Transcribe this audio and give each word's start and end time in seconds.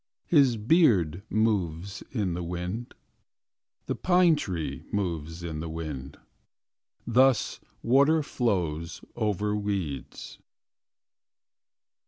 His 0.25 0.57
beard 0.57 1.21
moves 1.29 2.01
in 2.09 2.33
the 2.33 2.41
wind. 2.41 2.95
The 3.85 3.93
pine 3.93 4.35
tree 4.35 4.83
moves 4.91 5.43
in 5.43 5.59
the 5.59 5.69
wind. 5.69 6.17
Thus 7.05 7.59
water 7.85 8.23
flows 8.23 9.05
Over 9.15 9.55
weeds 9.55 10.39